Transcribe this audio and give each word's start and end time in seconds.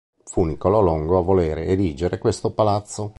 Fu 0.23 0.41
Nicolò 0.45 0.81
Longo 0.81 1.19
a 1.19 1.21
volere 1.21 1.65
erigere 1.65 2.17
questo 2.17 2.51
palazzo. 2.51 3.09